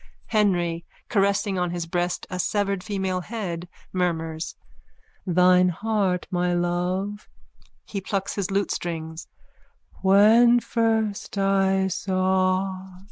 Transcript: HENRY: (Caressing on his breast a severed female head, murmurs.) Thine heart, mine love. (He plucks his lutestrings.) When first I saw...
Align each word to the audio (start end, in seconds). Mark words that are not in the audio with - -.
HENRY: 0.29 0.83
(Caressing 1.09 1.59
on 1.59 1.69
his 1.69 1.85
breast 1.85 2.25
a 2.31 2.39
severed 2.39 2.83
female 2.83 3.21
head, 3.21 3.69
murmurs.) 3.93 4.55
Thine 5.27 5.69
heart, 5.69 6.25
mine 6.31 6.63
love. 6.63 7.29
(He 7.85 8.01
plucks 8.01 8.33
his 8.33 8.49
lutestrings.) 8.49 9.27
When 10.01 10.59
first 10.59 11.37
I 11.37 11.87
saw... 11.87 12.97